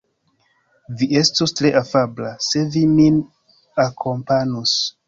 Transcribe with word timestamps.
Vi 1.01 1.07
estus 1.21 1.53
tre 1.59 1.71
afabla, 1.83 2.33
se 2.49 2.65
vi 2.79 2.85
min 2.97 3.21
akompanus. 3.89 4.79